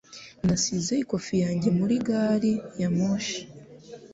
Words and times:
Nasize 0.45 0.93
ikofi 1.03 1.33
yanjye 1.43 1.69
muri 1.77 1.95
gari 2.07 2.53
ya 2.81 2.89
moshi. 2.97 3.41